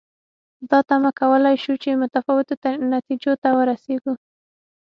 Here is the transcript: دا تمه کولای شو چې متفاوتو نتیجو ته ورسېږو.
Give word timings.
دا 0.69 0.79
تمه 0.89 1.11
کولای 1.19 1.55
شو 1.63 1.73
چې 1.83 1.99
متفاوتو 2.01 2.53
نتیجو 2.93 3.33
ته 3.41 3.49
ورسېږو. 3.57 4.13